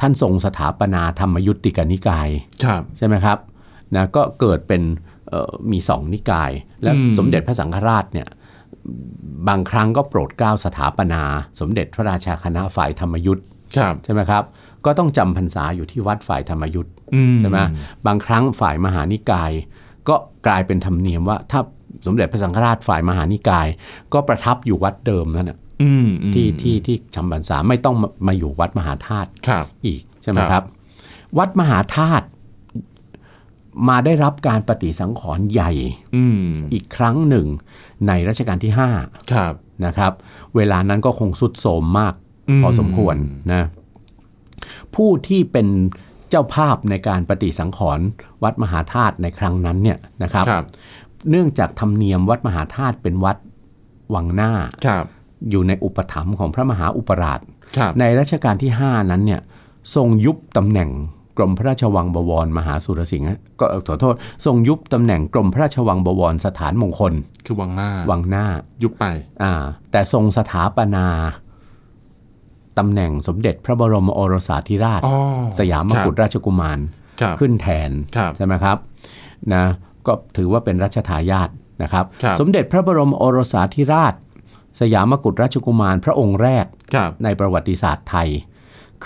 [0.00, 2.28] ท่านทรงสถาปนาธรรมยุติกานิกาย
[2.64, 3.38] ครับใช่ไหมครับ
[3.94, 4.82] นะก็เกิดเป็น
[5.28, 6.50] เอ่อมีสองนิกาย
[6.82, 8.28] และอืมสมเด็จพระสังฆราชเนี่ย
[9.48, 11.22] บางครั้งก็โปรดเกล้าสถาปนา
[11.60, 13.44] สมเด็จพระราชาคณะฝ่ายธรรมยุทธ์
[13.76, 14.44] ครับใช่ไหมครับ
[14.84, 17.58] ก็ต้องจำพรรษาอยู่ที่วัดฝ่ายธรรมยุทธ์อืมใช่ไหม
[18.06, 19.52] บางครั้งฝ่ายมหานิกาย
[20.08, 20.14] ก็
[20.46, 21.60] กลายเป็นธรรมเนียมว่าถ้า
[22.06, 23.66] สมเด็จพระสังฆราชฝ่ายมหานิกาย
[24.12, 30.64] ก็ประทับอยู่วัดเดิมนั่นนะอืมอืมที่ที่ที่จำพรรษาไม่ต้องมามาอยู่วัดมหาธาตุครับอีกใช่ไหมครับครับ
[31.38, 32.26] วัดมหาธาตุ
[33.88, 35.72] มาได้รับการปฏิสังขรณ์ใหญ่
[36.16, 36.40] อืม
[36.72, 37.46] อีกครั้งหนึ่ง
[38.06, 38.80] ในรัชกาลที่ค
[39.36, 40.12] รับ5นะครับ
[40.56, 42.14] เวลานั้นก็คงสุดโทรมมาก
[42.48, 43.16] อืมพอสมควร
[43.52, 43.62] นะ
[44.94, 45.68] ผู้ที่เป็น
[46.30, 48.06] เจ้าภาพในการปฏิสังขรณ์
[48.42, 50.64] วัดมหาธาตุในครั้งนั้นเนี่ยนะครับครับ
[51.30, 53.36] เนื่องจากธรรมเนียมวัดมหาธาตุเป็นวัด
[54.14, 54.52] วังหน้า
[54.86, 55.04] ครับ
[55.50, 57.40] อยู่ในอุปถัมภ์ของพระมหาอุปราช
[57.76, 59.40] ครับในรัชกาลที่ 5 นั้นเนี่ย
[59.94, 60.92] ทรงยุบตำแหน่งก
[61.40, 63.26] รมพระราชวังบวรมหาสุรสิงห์
[63.60, 64.14] ก็เอ่อขอโทษ
[64.46, 67.12] ทรงยุบตำแหน่งกรมพระราชวังบวรสถานมงคล
[67.46, 68.44] คือวังหน้า วังหน้า
[68.82, 69.04] ยุบไป
[69.42, 69.52] อ่า
[69.92, 71.06] แต่ทรงสถาปนา
[72.78, 75.14] ตำแหน่งสมเด็จพระบรมโอรสาธิราชอ๋อ
[75.58, 76.78] สยามมกุฎราชกุมาร
[77.20, 78.76] ครับขึ้นแทนครับใช่ไหมครับ
[79.54, 79.64] นะ
[80.06, 81.50] ก็ถือว่าเป็นรัชทายาท
[81.82, 84.14] นะครับครับ สมเด็จพระบรมโอรสาธิราช
[84.80, 88.28] สยามมกุฎราชกุมารพระองค์แรกครับในประวัติศาสตร์ไทย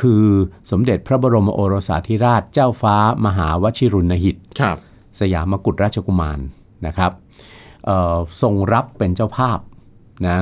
[0.01, 0.25] คือ
[0.71, 4.77] สมเด็จพระบรมโอรสาธิราชเจ้าฟ้ามหาวชิรุณหิตครับ
[5.21, 6.39] สยามกุฎราชกุมาร
[6.87, 7.13] นะครับ
[7.87, 9.59] เอ่อทรงรับเป็นเจ้าภาพ
[10.29, 10.39] นะ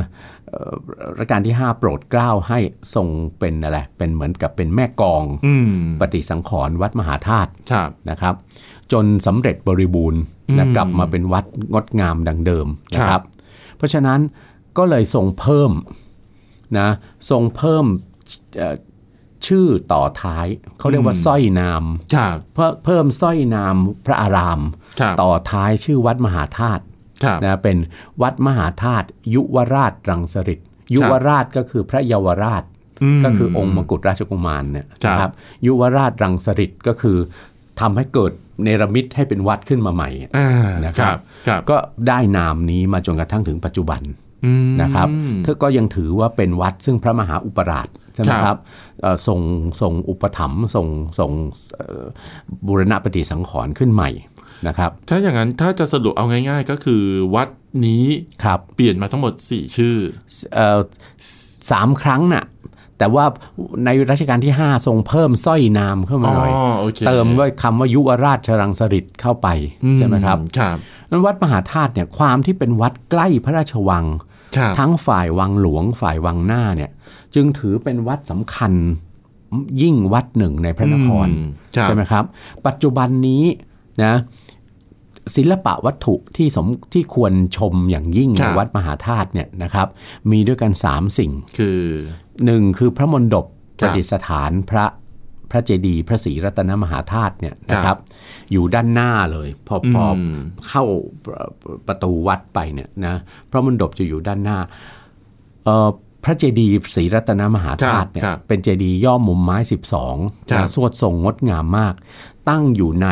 [0.48, 0.74] เอ่อ
[1.18, 2.58] รัชกาลที่ 5 โปรดเกล้าให้
[2.94, 8.34] ทรงเป็นอะไรเป็นเหมือนกับเป็นแม่กองอืมปฏิสังขรณ์วัดมหาธาตุครับนะครับ
[8.92, 10.20] จนสำเร็จบริบูรณ์
[10.58, 13.24] นะอืมกลับมาเป็นวัดงดงามดังเดิมนะคครัรับบ
[13.76, 14.20] เพราะฉะนั้น
[14.78, 15.72] ก็เลยทรงเพิ่ม
[16.78, 16.88] นะ
[17.30, 17.84] ทรงเพิ่ม
[18.58, 18.76] เอ่อ
[19.46, 20.46] ชื่อต่อท้าย
[20.78, 23.76] เขาเรียกว่าสร้อยนามครับเพิ่มเพิ่มสร้อยนาม
[24.07, 24.61] พระอาราม
[25.00, 26.83] ครับต่อท้ายชื่อวัดมหาธาตุ
[27.24, 27.76] ครับนะเป็น
[28.22, 30.59] วัดมหาธาตุยุวราชรังสฤษ
[30.94, 32.64] ยุวราชก็คือพระเยาวราช
[33.18, 35.31] มก็คือองค์มกุฎราชกุมารเนี่ยครับนะครับ
[35.66, 37.16] ยุวราชรังสฤษก็คือ
[37.81, 40.48] ทำให้เกิดเนรมิตให้เป็นวัดขึ้นมาใหม่อ่า
[40.85, 41.76] นะคครัรับบครับ ก็
[42.09, 44.21] ได้นามนี้มาจนกระทั่งถึงปัจจุบันอืม
[44.83, 45.09] นะครับ
[45.44, 48.57] เธอก็ยังถือว่าเป็นวัดซึ่งพระมหาอุปราชใช่ไหมครับครับ
[49.00, 49.40] เอ่อส่ง
[49.81, 50.87] ส่งอุปถัมภ์ส่ง
[51.18, 51.31] ส่ง
[51.74, 52.05] เอ่อ
[52.66, 54.11] บูรณปฏิสังขรณ์ขึ้นใหม่
[54.66, 57.02] นะครับถ้าอย่างนั้นถ้าจะสรุปเอาง่าย ๆ ก็คือ
[57.35, 57.48] วัด
[57.87, 58.05] นี้
[58.44, 59.96] ครับเปลี่ยนมาทั้งหมด 4 ชื่อ
[60.55, 60.81] เอ่อ
[61.70, 62.44] สามครั้งน่ะ
[62.98, 63.24] แต่ว่า
[63.85, 69.48] ในรัชกาลที่ 5 ทรงเพิ่มสร้อยนามเข้ามาหน่อยอ๋อโอเคเติมด้วยคำว่ายุวราชรังสฤษเข้าไป
[69.85, 70.76] อืใช่ไหมครับครับ
[71.11, 74.31] นั้นวัดมหาธาตุเนี่ยความที่เป็นวัดใกล้พระราชวังครับ
[74.78, 76.90] ทั้งฝ่ายวังหลวงฝ่ายวังหน้าเนี่ย
[77.34, 78.72] จึงถือเป็นวัดสำคัญ
[79.82, 82.24] ยิ่งวัดหนึ่งในพระนครอืมครับใช่ไหมครับ
[82.66, 83.44] ปัจจุบันนี้
[84.04, 84.14] นะ
[85.36, 89.88] ศิลปะวัตถุที่สมที่ควรชมอย่างยิ่งครัในบวัดมหาธาตุเนี่ยนะครับ
[90.30, 91.80] มีด้วยกัน 3 สิ่งคือ
[92.44, 93.46] หนึ่งคือพระมณฑป
[93.80, 94.84] คปรับระดิษฐานพระ
[95.52, 98.00] พระเจดีย์พระศรีรัตนมหาธาตุเนี่ยนะคครัรับบ
[98.52, 100.18] อยู่ด้านหน้าเลยพอพออม
[100.68, 100.84] เข้า
[101.24, 101.44] ประ
[101.86, 103.14] ประตูวัดไปเนี่ยนะ
[103.50, 104.58] พระมณฑปจะอยู่ด้านหน้า
[105.64, 105.88] เอ่อ
[106.24, 109.56] พระเจดีย์ศรีรัตนมหาธาตุเนี่ยครับเป็นเจดีย์ย่อมุมไม้
[110.02, 111.94] 12ครับนะสวดทรงงดงามมาก
[112.48, 113.08] ตั้งอยู่ใน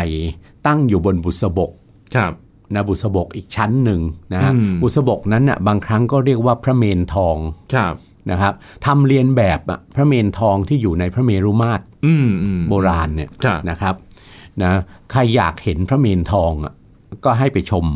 [0.67, 1.71] ตั้งอยู่บนบุษบก
[2.17, 2.33] ครับ
[2.75, 4.01] นะบุษบกอีกชั้นหนึ่ง
[4.33, 7.37] นะฮะอืมบุษบกนั้นน่ะบางครั้งก็เรียกว่าพระเมนทอง
[7.75, 7.95] ครับ
[8.31, 8.55] นะครับ
[8.87, 11.90] ทำเรียนแบบอะพระเมนทองที่อยู่ในพระเมรุมาตรอืมอืม
[12.69, 13.95] โบราณเนี่ยครับนะครับ
[14.63, 14.73] นะ
[15.13, 16.75] ใครอยากเห็นพระเมนทองอะ
[17.25, 17.87] ก็ให้ไปชม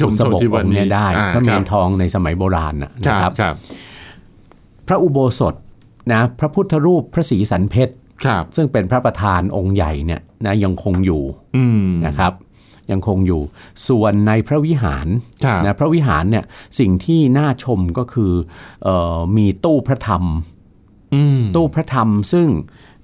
[0.00, 3.54] ชมบุษบกชมที่วัอนงค์นี้เนี่ยได้อ่าพระเมครันบทองในสมัยโบราณน่ะคนะรับครับครับ
[4.88, 5.54] พระอุโบสถ
[6.12, 11.22] นะพระพุทธรูปพระศรีสันเพชรครับซึ่งเป็นพระประธานองค์ใหญ่เนี่ยนะยังคงอยู่
[11.56, 12.32] อืมนะครับ
[12.90, 13.40] ยังคงอยู่
[13.88, 15.06] ส่วนในพระวิหาร
[15.44, 16.44] ครับนะพระวิหารเนี่ย
[16.78, 18.32] สิ่งที่น่าชมก็คือ
[18.82, 20.24] เออมีตู้พระธรรม
[21.14, 22.48] อืมตู้พระธรรมซึ่ง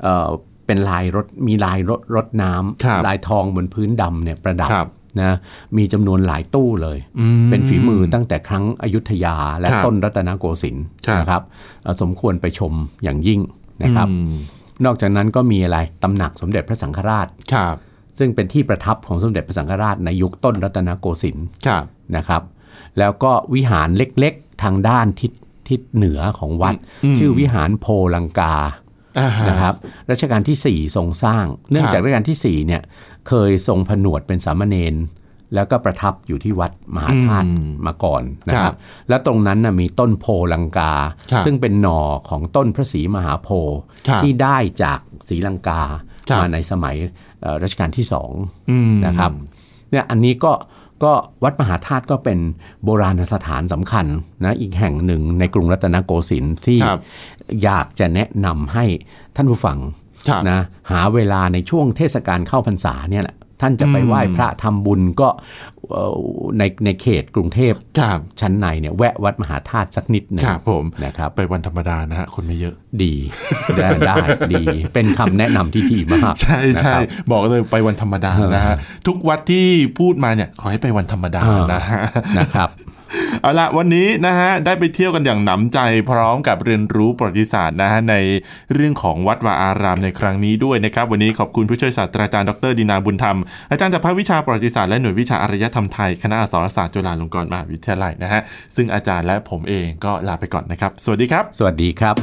[0.03, 0.29] เอ่อ
[0.67, 2.53] เป็นลายรถมีลายรถรถน้
[2.85, 4.89] ครับำลายทองบนพื้นดำเนี่ยประดับครับ
[5.21, 5.33] นะ
[5.77, 11.43] มีจำนวนหลายตู้เลยอืมเป็นฝีมือตั้งแต่ครั้งอยุธยาและครับต้นรัตนโกสินทร์ครับนะครับ
[11.83, 13.41] เอ่อสมควรไปชมอย่างยิ่ง
[13.83, 14.35] นะครับอืม
[14.85, 17.77] นอกจากนั้นก็มีอะไรตำหนักสมเด็จพระสังฆราชครับ
[18.19, 21.85] ซึ่งเป็นที่ประทับของสมเด็จพระสังฆราชในยุคต้นรัตนโกสินทร์ครับ
[22.17, 22.43] นะครับ
[22.99, 25.33] แล้วก็วิหารเล็กๆทางด้านทิศ
[25.69, 28.82] ทิศเหนือของวัดอืมชื่อวิหารโพลังกาอ่าฮ
[29.49, 29.75] นะครับ
[30.11, 32.83] รัชกาลที่ 4 ทรงสร้าง เนื่องจากรัชกาลที่4เนี่ย
[33.29, 34.95] เคยทรงผนวดเป็นสามเณร
[35.55, 38.77] แล้วก็ประทับอยู่ที่วัดมหาธาตุอืมมาก่อนนะคครัรับบ
[39.09, 40.93] แล้วตรงนั้นนะมีต้นโพลังกา
[41.31, 44.99] ครับซึ่งเป็นหน่อของต้นพระศรีมหาโพธิ์ครับที่ได้จาก
[45.29, 45.83] ศรีลังกา
[46.29, 46.97] ครับมาในสมัย
[47.41, 48.31] เอ่อรัชกาลที่สอง
[48.71, 49.31] อืมนะครับ
[49.91, 50.53] เนี่ยอันนี้ก็
[51.05, 51.13] ก็
[51.43, 52.39] วัดมหาธาตุก็เป็น
[52.85, 54.07] โบราณสถานสำคัญ
[54.45, 57.01] นะอีกแห่งหนึ่งในกรุงรัตนโกสินทร์ที่ครับ
[57.63, 58.85] อยากจะแนะนำให้
[59.37, 59.79] ท่านผู้ฟัง
[60.29, 60.61] ครับนะ
[60.91, 65.72] หาเวลาในช่วงเทศกาลเข้าพรรษาเนี่ยแหละท่านจะไปอืมไหว้พระทำบุญก็เอ่อ
[66.59, 73.15] ในในเขตกรุงเทพครับชั้นในเนี่ยแวะวัดมหาธาตุสักนิดหนึงครับผมนะครับไปวันธรรมดานะฮะคนไม่เยอะดี
[73.77, 74.17] ได้ได้
[74.53, 74.65] ดี
[74.95, 79.67] เป็นคำแนะนำที่ดีมากใช่ใช่นะครับบอกเลยไปวันธรรมดานะฮะทุกวัดที่
[79.99, 82.01] พูดมาเนี่ยขอให้ไปวันธรรมดาอ่านนะฮะ
[82.39, 82.69] นะครับ
[83.41, 85.79] เอาละวันนี้นะฮะได้ไปเที่ยวกันอย่างหนำใจ
[86.11, 88.17] พร้อมกับเรียนรู้ประวัติศาสตร์นะฮะใน
[88.75, 93.39] เรื่องของวัดวาอารามในครั้งนี้ด้วยนะครับ วันนี้ขอบคุณผู้ช่วยศาสตราจารย์ดรดินาบุญธรรม
[93.71, 98.41] อาจารย์จากภาควิชาประวัติศาสตร์และหน่วยวิชาอารยธรรมไทยคณะอักษรศาสตร์จุฬาลงกรณ์มหาวิทยาลัยนะฮะ
[98.77, 102.15] ซึ่งอาจารย์และผมเองก็ลาไปก่อนนะครับ สวัสดีครับ สวัสดีครับ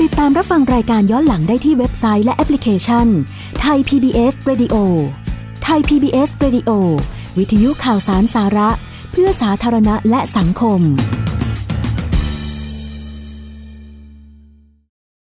[0.00, 3.06] ติดตามรับฟังรายการย้อนหลังได้ที่เว็บไซต์และแอปพลิเคชัน
[3.60, 4.74] ไทย PBS Radio
[5.64, 6.70] ไทย PBS Radio
[7.38, 10.80] วิทยุข่าวสารสาระเพื่อสาธารณะและสังคม